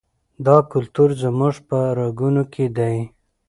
دا 0.45 0.57
کلتور 0.71 1.09
زموږ 1.23 1.55
په 1.67 1.77
رګونو 1.99 2.43
کې 2.53 2.65
دی. 2.77 2.97